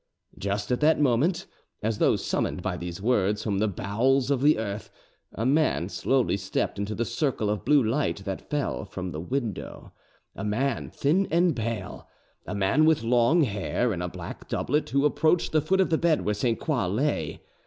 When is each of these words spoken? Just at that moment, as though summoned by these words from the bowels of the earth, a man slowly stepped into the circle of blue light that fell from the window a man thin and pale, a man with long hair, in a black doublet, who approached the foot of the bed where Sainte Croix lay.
Just 0.39 0.71
at 0.71 0.79
that 0.79 0.99
moment, 0.99 1.45
as 1.83 1.99
though 1.99 2.15
summoned 2.15 2.63
by 2.63 2.75
these 2.75 2.99
words 3.03 3.43
from 3.43 3.59
the 3.59 3.67
bowels 3.67 4.31
of 4.31 4.41
the 4.41 4.57
earth, 4.57 4.89
a 5.35 5.45
man 5.45 5.89
slowly 5.89 6.37
stepped 6.37 6.79
into 6.79 6.95
the 6.95 7.05
circle 7.05 7.51
of 7.51 7.63
blue 7.63 7.83
light 7.83 8.25
that 8.25 8.49
fell 8.49 8.83
from 8.83 9.11
the 9.11 9.19
window 9.21 9.93
a 10.35 10.43
man 10.43 10.89
thin 10.89 11.27
and 11.29 11.55
pale, 11.55 12.09
a 12.47 12.55
man 12.55 12.85
with 12.85 13.03
long 13.03 13.43
hair, 13.43 13.93
in 13.93 14.01
a 14.01 14.09
black 14.09 14.49
doublet, 14.49 14.89
who 14.89 15.05
approached 15.05 15.51
the 15.51 15.61
foot 15.61 15.79
of 15.79 15.91
the 15.91 15.99
bed 15.99 16.21
where 16.25 16.33
Sainte 16.33 16.59
Croix 16.61 16.87
lay. 16.87 17.43